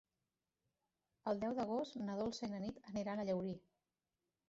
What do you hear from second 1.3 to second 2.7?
El deu d'agost na Dolça i na